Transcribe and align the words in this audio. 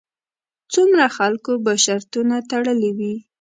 څومره 0.73 1.05
خلکو 1.17 1.51
به 1.63 1.73
شرطونه 1.85 2.35
تړلې 2.49 2.91
وي. 2.97 3.15